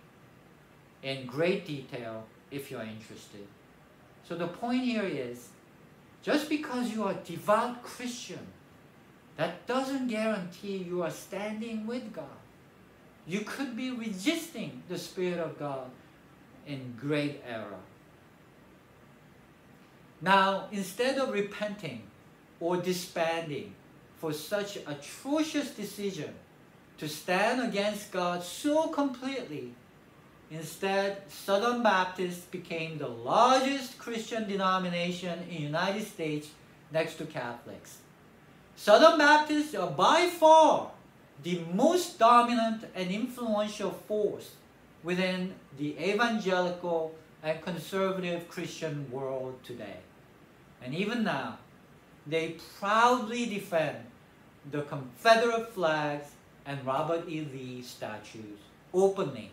in 1.02 1.26
great 1.26 1.66
detail 1.66 2.24
if 2.50 2.70
you're 2.70 2.82
interested. 2.82 3.46
So 4.28 4.34
the 4.34 4.48
point 4.48 4.82
here 4.82 5.04
is, 5.04 5.48
just 6.22 6.48
because 6.48 6.90
you 6.90 7.04
are 7.04 7.12
a 7.12 7.24
devout 7.24 7.82
Christian 7.82 8.46
that 9.36 9.66
doesn't 9.66 10.08
guarantee 10.08 10.78
you 10.78 11.02
are 11.02 11.10
standing 11.10 11.86
with 11.86 12.12
God. 12.12 12.24
You 13.26 13.42
could 13.42 13.76
be 13.76 13.92
resisting 13.92 14.82
the 14.88 14.98
Spirit 14.98 15.38
of 15.38 15.58
God 15.58 15.90
in 16.66 16.94
great 16.98 17.40
error. 17.48 17.78
Now, 20.20 20.66
instead 20.72 21.18
of 21.18 21.32
repenting 21.32 22.02
or 22.60 22.76
disbanding 22.76 23.74
for 24.16 24.32
such 24.32 24.76
atrocious 24.86 25.70
decision 25.70 26.34
to 26.98 27.08
stand 27.08 27.60
against 27.60 28.10
God 28.10 28.42
so 28.42 28.88
completely, 28.88 29.74
instead, 30.50 31.22
Southern 31.28 31.82
Baptists 31.84 32.44
became 32.46 32.98
the 32.98 33.08
largest 33.08 33.98
Christian 33.98 34.48
denomination 34.48 35.38
in 35.42 35.48
the 35.48 35.62
United 35.62 36.04
States 36.04 36.48
next 36.90 37.14
to 37.18 37.26
Catholics. 37.26 37.98
Southern 38.74 39.18
Baptists 39.18 39.74
are 39.74 39.90
by 39.90 40.26
far 40.26 40.90
the 41.44 41.60
most 41.72 42.18
dominant 42.18 42.84
and 42.96 43.10
influential 43.10 43.92
force 43.92 44.50
within 45.04 45.54
the 45.78 45.96
evangelical 46.00 47.14
and 47.42 47.62
conservative 47.62 48.48
Christian 48.48 49.08
world 49.12 49.54
today. 49.62 49.98
And 50.82 50.94
even 50.94 51.24
now, 51.24 51.58
they 52.26 52.56
proudly 52.78 53.46
defend 53.46 53.96
the 54.70 54.82
Confederate 54.82 55.72
flags 55.72 56.30
and 56.66 56.84
Robert 56.84 57.28
E. 57.28 57.46
Lee 57.52 57.82
statues 57.82 58.58
openly. 58.92 59.50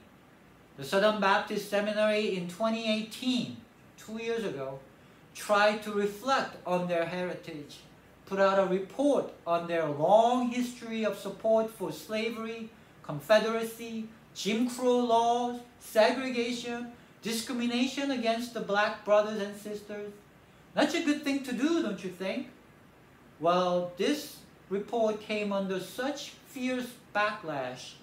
The 0.78 0.84
Southern 0.84 1.22
Baptist 1.22 1.70
Seminary 1.70 2.36
in 2.36 2.50
2018, 2.50 3.56
two 3.98 4.18
years 4.18 4.44
ago, 4.44 4.80
tried 5.34 5.82
to 5.84 5.92
reflect 5.92 6.58
on 6.66 6.88
their 6.88 7.06
heritage, 7.06 7.78
put 8.26 8.40
out 8.40 8.60
a 8.60 8.66
report 8.66 9.32
on 9.48 9.68
their 9.68 9.88
long 9.88 10.50
history 10.50 11.06
of 11.06 11.18
support 11.18 11.70
for 11.70 11.92
slavery, 11.92 12.70
Confederacy, 13.04 14.08
Jim 14.34 14.70
Crow 14.70 15.00
laws, 15.00 15.62
segregation, 15.80 16.92
discrimination 17.22 18.12
against 18.12 18.54
the 18.54 18.60
black 18.60 19.06
brothers 19.06 19.42
and 19.42 19.56
sisters. 19.56 20.12
That's 20.76 20.94
a 20.94 21.04
good 21.04 21.24
thing 21.24 21.42
to 21.44 21.54
do, 21.54 21.82
don't 21.82 22.04
you 22.04 22.10
think? 22.10 22.50
Well, 23.40 23.94
this 23.98 24.38
report 24.70 25.22
came 25.22 25.52
under 25.54 25.80
such 25.80 26.32
fierce 26.50 26.88
backlash. 27.16 27.94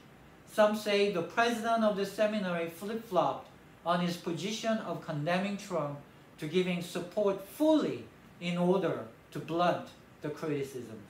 Some 0.50 0.74
say 0.76 1.12
the 1.12 1.22
president 1.22 1.84
of 1.84 1.96
the 1.96 2.06
seminary 2.06 2.70
flip-flopped 2.70 3.48
on 3.84 4.00
his 4.00 4.16
position 4.16 4.78
of 4.78 5.04
condemning 5.04 5.58
Trump 5.58 5.98
to 6.38 6.46
giving 6.46 6.82
support 6.82 7.46
fully 7.46 8.04
in 8.40 8.56
order 8.56 9.04
to 9.32 9.38
blunt 9.38 9.88
the 10.22 10.30
criticisms. 10.30 11.08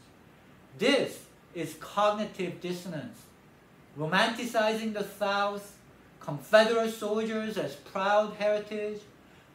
This 0.79 1.21
is 1.55 1.75
cognitive 1.81 2.61
dissonance, 2.61 3.19
romanticizing 3.99 4.95
the 4.95 5.05
South, 5.05 5.79
Confederate 6.19 6.93
soldiers 6.93 7.57
as 7.59 7.75
proud 7.75 8.35
heritage. 8.35 9.01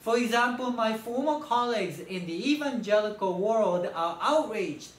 For 0.07 0.17
example, 0.17 0.71
my 0.71 0.97
former 0.97 1.43
colleagues 1.43 1.99
in 1.99 2.27
the 2.27 2.51
evangelical 2.53 3.37
world 3.37 3.89
are 3.93 4.17
outraged 4.21 4.91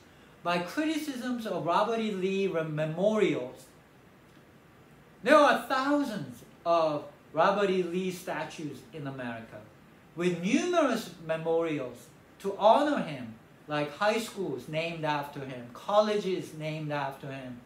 by 0.42 0.58
criticisms 0.58 1.46
of 1.46 1.64
Robert 1.64 1.98
E. 1.98 2.10
Lee 2.10 2.46
memorials. 2.46 3.64
There 5.22 5.34
are 5.34 5.64
thousands 5.66 6.44
of 6.66 7.04
Robert 7.32 7.70
E. 7.70 7.82
Lee 7.84 8.10
statues 8.10 8.80
in 8.92 9.06
America 9.06 9.60
with 10.14 10.42
numerous 10.42 11.08
memorials 11.26 12.08
to 12.40 12.54
honor 12.58 13.02
him, 13.02 13.32
like 13.66 13.96
high 13.96 14.18
schools 14.18 14.68
named 14.68 15.06
after 15.06 15.40
him, 15.40 15.68
colleges 15.72 16.52
named 16.52 16.92
after 16.92 17.28
him. 17.28 17.62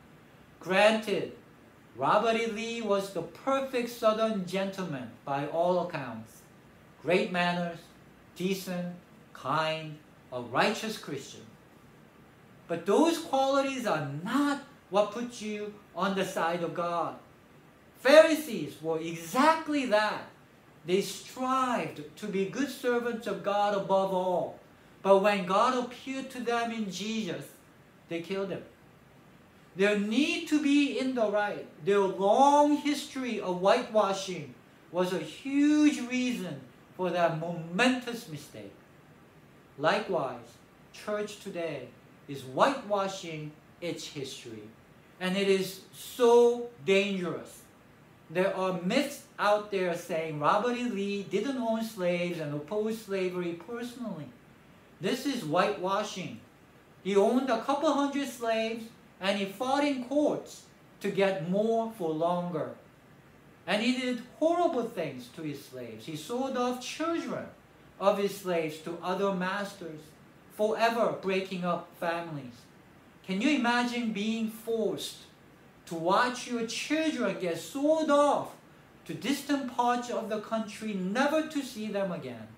Granted, 0.60 1.32
Robert 1.96 2.36
E. 2.36 2.46
Lee 2.46 2.82
was 2.82 3.12
the 3.12 3.22
perfect 3.22 3.90
Southern 3.90 4.46
gentleman 4.46 5.10
by 5.24 5.48
all 5.48 5.88
accounts. 5.88 6.41
Great 7.02 7.32
manners, 7.32 7.78
decent, 8.36 8.94
kind, 9.34 9.96
a 10.32 10.40
righteous 10.40 10.96
Christian. 10.98 11.42
But 12.68 12.86
those 12.86 13.18
qualities 13.18 13.86
are 13.86 14.08
not 14.24 14.62
what 14.90 15.10
puts 15.10 15.42
you 15.42 15.74
on 15.96 16.14
the 16.14 16.24
side 16.24 16.62
of 16.62 16.74
God. 16.74 17.16
Pharisees 17.98 18.74
were 18.80 19.00
exactly 19.00 19.86
that. 19.86 20.24
They 20.86 21.00
strived 21.00 22.16
to 22.18 22.26
be 22.26 22.46
good 22.46 22.68
servants 22.68 23.26
of 23.26 23.42
God 23.42 23.76
above 23.76 24.12
all. 24.12 24.58
But 25.02 25.22
when 25.22 25.46
God 25.46 25.84
appeared 25.84 26.30
to 26.30 26.40
them 26.40 26.72
in 26.72 26.90
Jesus, 26.90 27.44
they 28.08 28.20
killed 28.20 28.50
him. 28.50 28.62
Their 29.74 29.98
need 29.98 30.48
to 30.48 30.62
be 30.62 30.98
in 30.98 31.14
the 31.14 31.30
right, 31.30 31.66
their 31.84 32.00
long 32.00 32.76
history 32.76 33.40
of 33.40 33.60
whitewashing 33.60 34.54
was 34.90 35.12
a 35.12 35.18
huge 35.18 36.00
reason 36.08 36.60
for 36.96 37.10
that 37.10 37.38
momentous 37.38 38.28
mistake. 38.28 38.72
Likewise, 39.78 40.56
church 40.92 41.40
today 41.40 41.88
is 42.28 42.42
whitewashing 42.42 43.52
its 43.80 44.06
history. 44.06 44.62
And 45.20 45.36
it 45.36 45.48
is 45.48 45.80
so 45.92 46.68
dangerous. 46.84 47.62
There 48.30 48.56
are 48.56 48.80
myths 48.82 49.24
out 49.38 49.70
there 49.70 49.94
saying 49.96 50.40
Robert 50.40 50.76
E. 50.76 50.84
Lee 50.84 51.22
didn't 51.24 51.58
own 51.58 51.84
slaves 51.84 52.40
and 52.40 52.54
opposed 52.54 53.04
slavery 53.04 53.60
personally. 53.68 54.26
This 55.00 55.26
is 55.26 55.42
whitewashing. 55.42 56.40
He 57.04 57.16
owned 57.16 57.50
a 57.50 57.62
couple 57.62 57.92
hundred 57.92 58.28
slaves 58.28 58.84
and 59.20 59.38
he 59.38 59.46
fought 59.46 59.84
in 59.84 60.04
courts 60.04 60.62
to 61.00 61.10
get 61.10 61.50
more 61.50 61.92
for 61.98 62.10
longer. 62.10 62.70
And 63.66 63.82
he 63.82 64.00
did 64.00 64.22
horrible 64.38 64.88
things 64.88 65.28
to 65.36 65.42
his 65.42 65.64
slaves. 65.64 66.06
He 66.06 66.16
sold 66.16 66.56
off 66.56 66.80
children 66.80 67.46
of 68.00 68.18
his 68.18 68.36
slaves 68.36 68.78
to 68.78 68.98
other 69.02 69.32
masters 69.32 70.00
forever 70.56 71.16
breaking 71.22 71.64
up 71.64 71.88
families. 71.98 72.54
Can 73.26 73.40
you 73.40 73.50
imagine 73.50 74.12
being 74.12 74.48
forced 74.48 75.18
to 75.86 75.94
watch 75.94 76.48
your 76.48 76.66
children 76.66 77.38
get 77.40 77.58
sold 77.58 78.10
off 78.10 78.50
to 79.06 79.14
distant 79.14 79.74
parts 79.76 80.10
of 80.10 80.28
the 80.28 80.40
country, 80.40 80.94
never 80.94 81.46
to 81.46 81.62
see 81.62 81.86
them 81.86 82.10
again? 82.10 82.48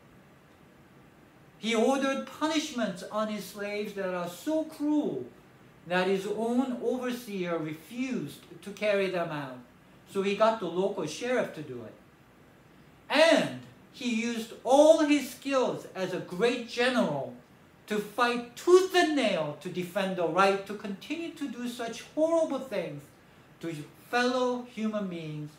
He 1.59 1.75
ordered 1.75 2.27
punishments 2.27 3.03
on 3.11 3.29
his 3.29 3.45
slaves 3.45 3.95
that 3.95 4.15
are 4.15 4.29
so 4.29 4.65
cruel 4.65 5.25
that 5.87 6.09
his 6.09 6.27
own 6.27 6.79
overseer 6.83 7.59
refused 7.59 8.41
to 8.63 8.71
carry 8.71 9.11
them 9.11 9.31
out. 9.31 9.59
So 10.15 10.23
he 10.23 10.37
got 10.37 10.61
the 10.61 10.67
local 10.67 11.05
sheriff 11.07 11.57
to 11.57 11.63
do 11.63 11.83
it. 11.83 11.95
And 13.11 13.63
he 13.93 14.15
used 14.15 14.53
all 14.63 15.01
his 15.01 15.29
skills 15.29 15.89
as 15.93 16.13
a 16.13 16.21
great 16.21 16.69
general 16.69 17.35
to 17.89 17.99
fight 17.99 18.55
tooth 18.55 18.95
and 18.95 19.17
nail 19.17 19.59
to 19.61 19.69
defend 19.69 20.15
the 20.15 20.29
right 20.29 20.65
to 20.69 20.75
continue 20.75 21.33
to 21.33 21.49
do 21.49 21.69
such 21.69 22.03
horrible 22.15 22.61
things 22.61 23.03
to 23.59 23.75
fellow 24.09 24.65
human 24.73 25.09
beings 25.09 25.51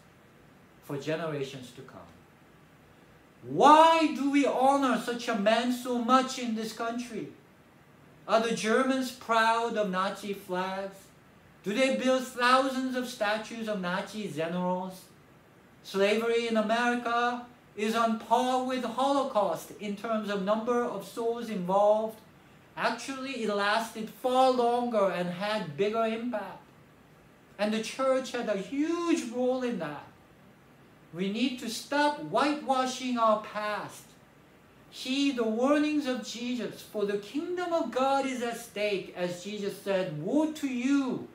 for 0.85 0.97
generations 0.97 1.71
to 1.71 1.81
come. 1.81 2.11
Why 3.43 4.13
do 4.15 4.31
we 4.31 4.45
honor 4.45 5.01
such 5.01 5.27
a 5.27 5.35
man 5.35 5.73
so 5.73 5.99
much 5.99 6.39
in 6.39 6.55
this 6.55 6.71
country? 6.71 7.27
Are 8.25 8.39
the 8.39 8.55
Germans 8.55 9.11
proud 9.11 9.75
of 9.75 9.89
Nazi 9.89 10.31
flags? 10.31 11.04
Do 11.65 11.73
they 11.73 11.95
build 11.95 12.23
thousands 12.23 12.95
of 12.95 13.09
statues 13.09 13.67
of 13.67 13.81
Nazi 13.81 14.27
generals? 14.27 15.01
Slavery 15.81 16.47
in 16.47 16.57
America 16.57 17.43
is 17.75 17.95
on 17.95 18.19
par 18.19 18.65
with 18.65 18.83
Holocaust 18.83 19.71
in 19.79 19.95
terms 19.95 20.29
of 20.29 20.43
number 20.43 20.83
of 20.83 21.07
souls 21.07 21.49
involved. 21.49 22.19
Actually, 22.77 23.43
it 23.43 23.49
lasted 23.49 24.11
far 24.11 24.51
longer 24.51 25.09
and 25.09 25.27
had 25.27 25.75
bigger 25.75 26.05
impact. 26.05 26.61
And 27.57 27.73
the 27.73 27.81
church 27.81 28.33
had 28.33 28.47
a 28.47 28.57
huge 28.57 29.31
role 29.31 29.63
in 29.63 29.79
that. 29.79 30.05
We 31.15 31.31
need 31.31 31.57
to 31.61 31.69
stop 31.71 32.19
whitewashing 32.19 33.17
our 33.17 33.41
past. 33.41 34.03
Heed 34.91 35.37
the 35.37 35.43
warnings 35.43 36.05
of 36.05 36.27
Jesus, 36.27 36.83
for 36.83 37.07
the 37.07 37.17
kingdom 37.17 37.73
of 37.73 37.89
God 37.89 38.27
is 38.27 38.43
at 38.43 38.59
stake, 38.59 39.15
as 39.17 39.43
Jesus 39.43 39.81
said, 39.81 40.21
Woe 40.21 40.51
to 40.51 40.67
you, 40.67 41.27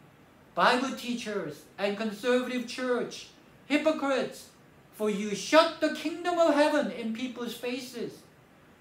Bible 0.60 0.94
teachers 0.94 1.62
and 1.78 1.96
conservative 1.96 2.66
church, 2.68 3.28
hypocrites, 3.64 4.50
for 4.92 5.08
you 5.08 5.34
shut 5.34 5.80
the 5.80 5.94
kingdom 5.94 6.38
of 6.38 6.52
heaven 6.52 6.90
in 6.90 7.14
people's 7.14 7.54
faces. 7.54 8.18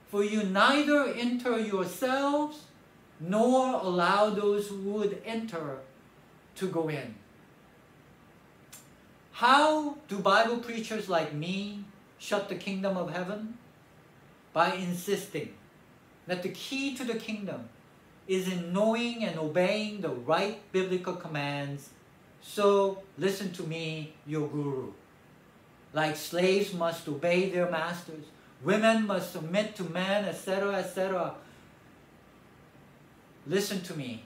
For 0.09 0.21
you 0.21 0.43
neither 0.43 1.05
enter 1.05 1.57
yourselves, 1.57 2.63
nor 3.21 3.75
allow 3.75 4.29
those 4.29 4.67
who 4.67 4.75
would 4.91 5.21
enter 5.25 5.77
to 6.57 6.67
go 6.67 6.89
in. 6.89 7.15
How 9.31 9.95
do 10.09 10.19
Bible 10.19 10.57
preachers 10.57 11.07
like 11.07 11.33
me 11.33 11.85
shut 12.17 12.49
the 12.49 12.55
kingdom 12.55 12.97
of 12.97 13.13
heaven? 13.13 13.57
By 14.51 14.73
insisting 14.73 15.53
that 16.27 16.43
the 16.43 16.49
key 16.49 16.93
to 16.97 17.05
the 17.05 17.17
kingdom 17.17 17.69
is 18.29 18.47
in 18.47 18.71
knowing 18.71 19.25
and 19.25 19.39
obeying 19.39 20.01
the 20.01 20.09
right 20.09 20.61
biblical 20.71 21.15
commands. 21.15 21.89
So 22.43 23.01
listen 23.17 23.51
to 23.53 23.63
me, 23.63 24.13
your 24.27 24.47
guru. 24.47 24.93
Like 25.93 26.15
slaves 26.15 26.71
must 26.71 27.07
obey 27.07 27.49
their 27.49 27.69
masters, 27.71 28.25
women 28.63 29.07
must 29.07 29.33
submit 29.33 29.75
to 29.77 29.83
men, 29.83 30.25
etc., 30.25 30.75
etc. 30.75 31.33
Listen 33.47 33.81
to 33.81 33.97
me. 33.97 34.23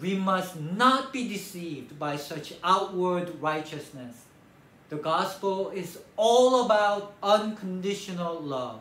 We 0.00 0.14
must 0.14 0.58
not 0.58 1.12
be 1.12 1.28
deceived 1.28 1.98
by 1.98 2.16
such 2.16 2.54
outward 2.64 3.38
righteousness. 3.38 4.24
The 4.88 4.96
gospel 4.96 5.70
is 5.70 5.98
all 6.16 6.64
about 6.64 7.12
unconditional 7.22 8.40
love. 8.40 8.80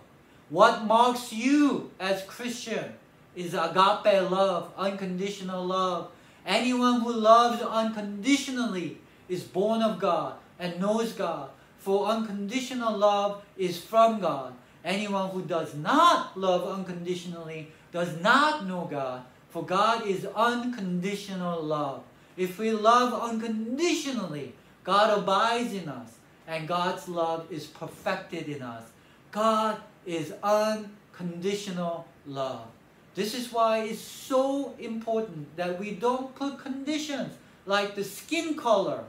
What 0.49 0.85
marks 0.85 1.33
you 1.33 1.91
as 1.99 2.23
Christian 2.23 2.93
is 3.35 3.53
agape 3.53 4.29
love, 4.29 4.71
unconditional 4.77 5.65
love. 5.65 6.11
Anyone 6.45 7.01
who 7.01 7.13
loves 7.13 7.61
unconditionally 7.61 8.99
is 9.29 9.43
born 9.43 9.81
of 9.81 9.99
God 9.99 10.35
and 10.59 10.79
knows 10.79 11.13
God. 11.13 11.49
For 11.77 12.05
unconditional 12.07 12.97
love 12.97 13.43
is 13.57 13.79
from 13.79 14.19
God. 14.19 14.53
Anyone 14.83 15.29
who 15.29 15.43
does 15.43 15.75
not 15.75 16.37
love 16.37 16.67
unconditionally 16.67 17.71
does 17.91 18.19
not 18.21 18.65
know 18.65 18.87
God. 18.89 19.23
For 19.49 19.65
God 19.65 20.05
is 20.05 20.25
unconditional 20.25 21.61
love. 21.61 22.03
If 22.37 22.57
we 22.57 22.71
love 22.71 23.13
unconditionally, 23.13 24.53
God 24.83 25.19
abides 25.19 25.73
in 25.73 25.89
us 25.89 26.11
and 26.47 26.67
God's 26.67 27.07
love 27.07 27.51
is 27.51 27.67
perfected 27.67 28.47
in 28.47 28.61
us. 28.61 28.83
God 29.31 29.77
is 30.05 30.33
unconditional 30.43 32.07
love. 32.25 32.67
This 33.13 33.33
is 33.33 33.51
why 33.51 33.83
it's 33.83 33.99
so 33.99 34.73
important 34.79 35.55
that 35.57 35.79
we 35.79 35.91
don't 35.91 36.33
put 36.35 36.59
conditions 36.59 37.33
like 37.65 37.95
the 37.95 38.03
skin 38.03 38.55
color 38.55 39.03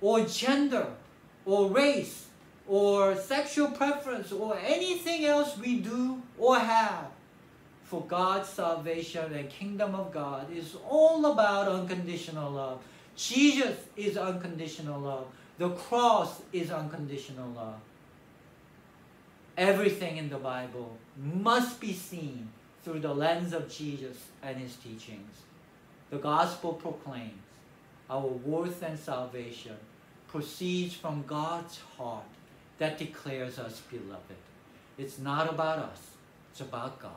or 0.00 0.24
gender 0.26 0.88
or 1.46 1.70
race 1.70 2.26
or 2.68 3.16
sexual 3.16 3.68
preference 3.68 4.32
or 4.32 4.58
anything 4.58 5.24
else 5.24 5.56
we 5.56 5.78
do 5.78 6.22
or 6.38 6.58
have 6.58 7.06
for 7.84 8.02
God's 8.02 8.48
salvation 8.48 9.32
and 9.32 9.48
kingdom 9.48 9.94
of 9.94 10.12
God 10.12 10.54
is 10.54 10.76
all 10.88 11.24
about 11.26 11.68
unconditional 11.68 12.50
love. 12.50 12.80
Jesus 13.16 13.76
is 13.96 14.16
unconditional 14.16 15.00
love. 15.00 15.26
The 15.58 15.70
cross 15.70 16.42
is 16.52 16.70
unconditional 16.70 17.50
love. 17.50 17.78
Everything 19.56 20.16
in 20.16 20.30
the 20.30 20.38
Bible 20.38 20.96
must 21.16 21.80
be 21.80 21.92
seen 21.92 22.48
through 22.84 23.00
the 23.00 23.14
lens 23.14 23.52
of 23.52 23.68
Jesus 23.68 24.28
and 24.42 24.56
his 24.58 24.76
teachings. 24.76 25.42
The 26.10 26.18
gospel 26.18 26.74
proclaims 26.74 27.32
our 28.10 28.26
worth 28.26 28.82
and 28.82 28.98
salvation 28.98 29.76
proceeds 30.28 30.94
from 30.94 31.24
God's 31.26 31.78
heart 31.96 32.24
that 32.78 32.98
declares 32.98 33.58
us 33.58 33.80
beloved. 33.90 34.36
It's 34.98 35.18
not 35.18 35.48
about 35.48 35.78
us, 35.78 36.00
it's 36.50 36.60
about 36.60 37.00
God. 37.00 37.12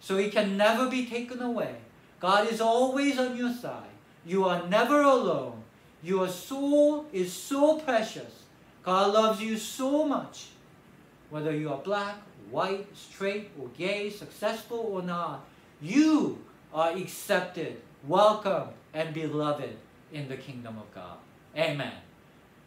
So 0.00 0.16
it 0.16 0.32
can 0.32 0.56
never 0.56 0.88
be 0.88 1.06
taken 1.06 1.42
away. 1.42 1.74
God 2.20 2.48
is 2.48 2.60
always 2.60 3.18
on 3.18 3.36
your 3.36 3.52
side. 3.52 3.90
You 4.24 4.44
are 4.44 4.68
never 4.68 5.02
alone. 5.02 5.62
Your 6.02 6.28
soul 6.28 7.06
is 7.12 7.32
so 7.32 7.78
precious. 7.80 8.44
God 8.84 9.12
loves 9.12 9.40
you 9.40 9.56
so 9.56 10.04
much. 10.04 10.46
Whether 11.30 11.54
you 11.54 11.72
are 11.72 11.78
black, 11.78 12.16
white, 12.50 12.86
straight, 12.96 13.50
or 13.60 13.68
gay, 13.76 14.10
successful 14.10 14.78
or 14.90 15.02
not, 15.02 15.44
you 15.80 16.38
are 16.72 16.92
accepted, 16.92 17.80
welcome, 18.06 18.68
and 18.94 19.14
beloved 19.14 19.76
in 20.12 20.28
the 20.28 20.36
kingdom 20.36 20.76
of 20.78 20.94
God. 20.94 21.18
Amen. 21.56 21.92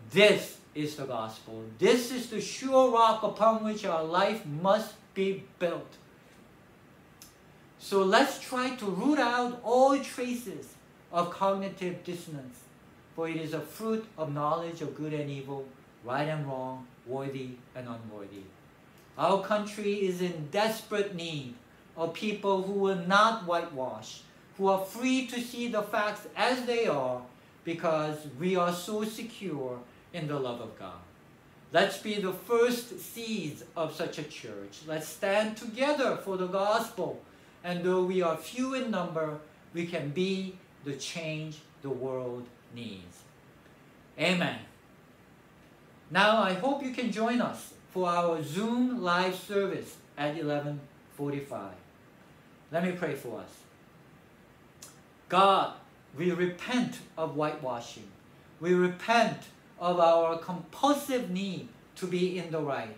This 0.10 0.58
is 0.74 0.96
the 0.96 1.06
gospel. 1.06 1.64
This 1.80 2.12
is 2.12 2.30
the 2.30 2.42
sure 2.42 2.92
rock 2.92 3.24
upon 3.24 3.64
which 3.64 3.86
our 3.86 4.04
life 4.04 4.46
must 4.46 4.94
be 5.14 5.44
built. 5.60 5.98
So 7.80 8.04
let's 8.04 8.40
try 8.40 8.76
to 8.76 8.86
root 8.86 9.20
out 9.20 9.60
all 9.64 9.98
traces 10.00 10.76
of 11.12 11.32
cognitive 11.32 12.04
dissonance, 12.04 12.60
for 13.16 13.28
it 13.28 13.38
is 13.38 13.54
a 13.54 13.60
fruit 13.60 14.06
of 14.18 14.34
knowledge 14.34 14.82
of 14.82 14.96
good 14.96 15.14
and 15.14 15.30
evil, 15.30 15.66
right 16.04 16.28
and 16.28 16.46
wrong, 16.46 16.88
worthy 17.06 17.52
and 17.76 17.88
unworthy. 17.88 18.44
Our 19.18 19.44
country 19.44 19.94
is 19.94 20.22
in 20.22 20.48
desperate 20.52 21.16
need 21.16 21.54
of 21.98 22.14
people 22.14 22.64
who 22.64 22.74
will 22.74 23.08
not 23.08 23.46
whitewash, 23.46 24.22
who 24.58 24.68
are 24.68 24.84
free 24.84 25.28
to 25.28 25.40
see 25.40 25.68
the 25.68 25.84
facts 25.84 26.28
as 26.36 26.66
they 26.66 26.88
are, 26.88 27.22
because 27.64 28.18
we 28.40 28.56
are 28.56 28.74
so 28.74 29.04
secure 29.04 29.80
in 30.14 30.28
the 30.28 30.40
love 30.40 30.62
of 30.62 30.78
God. 30.80 31.00
Let's 31.74 31.98
be 31.98 32.16
the 32.16 32.34
first 32.34 33.00
seeds 33.00 33.64
of 33.78 33.96
such 33.96 34.18
a 34.18 34.24
church. 34.24 34.80
Let's 34.88 35.08
stand 35.08 35.56
together 35.56 36.18
for 36.18 36.36
the 36.38 36.48
gospel. 36.48 37.22
And 37.64 37.84
though 37.84 38.04
we 38.04 38.22
are 38.22 38.36
few 38.36 38.74
in 38.74 38.92
number, 38.92 39.40
we 39.74 39.86
can 39.86 40.10
be 40.10 40.58
the 40.84 40.94
change 40.94 41.60
the 41.82 41.90
world 41.90 42.46
needs. 42.76 43.20
Amen. 44.20 44.60
Now 46.10 46.42
I 46.42 46.54
hope 46.54 46.84
you 46.84 46.92
can 46.92 47.12
join 47.12 47.40
us 47.40 47.74
for 47.92 48.08
our 48.08 48.42
Zoom 48.42 49.04
live 49.04 49.36
service 49.36 49.98
at 50.18 50.38
11:45. 50.38 51.76
Let 52.72 52.84
me 52.84 52.94
pray 52.94 53.16
for 53.16 53.40
us. 53.40 53.50
God, 55.28 55.74
we 56.18 56.32
repent 56.32 57.00
of 57.18 57.36
whitewashing. 57.36 58.10
We 58.60 58.74
repent 58.74 59.44
of 59.80 60.00
our 60.00 60.38
compulsive 60.38 61.30
need 61.30 61.68
to 61.96 62.08
be 62.08 62.38
in 62.38 62.52
the 62.52 62.62
right. 62.62 62.96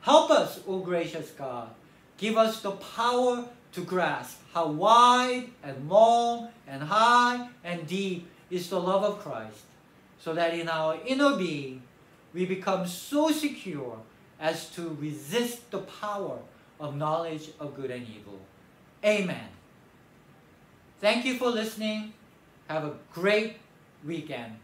Help 0.00 0.30
us, 0.30 0.60
O 0.66 0.80
gracious 0.80 1.30
God. 1.30 1.70
Give 2.16 2.36
us 2.36 2.60
the 2.62 2.72
power 2.72 3.48
to 3.72 3.84
grasp 3.84 4.38
how 4.52 4.68
wide 4.68 5.50
and 5.62 5.88
long 5.88 6.48
and 6.66 6.82
high 6.82 7.48
and 7.64 7.86
deep 7.86 8.28
is 8.50 8.68
the 8.68 8.80
love 8.80 9.02
of 9.02 9.20
Christ, 9.20 9.64
so 10.20 10.34
that 10.34 10.54
in 10.54 10.68
our 10.68 10.98
inner 11.06 11.36
being 11.36 11.82
we 12.34 12.44
become 12.46 12.86
so 12.86 13.30
secure 13.30 13.98
as 14.42 14.68
to 14.70 14.94
resist 15.00 15.70
the 15.70 15.78
power 15.78 16.38
of 16.80 16.96
knowledge 16.96 17.50
of 17.60 17.76
good 17.76 17.90
and 17.90 18.06
evil. 18.06 18.40
Amen. 19.04 19.48
Thank 21.00 21.24
you 21.24 21.38
for 21.38 21.48
listening. 21.48 22.12
Have 22.68 22.84
a 22.84 22.94
great 23.12 23.56
weekend. 24.04 24.56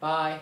Bye. 0.00 0.40